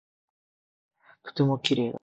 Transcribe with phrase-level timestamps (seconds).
[1.23, 1.99] とても綺麗だ。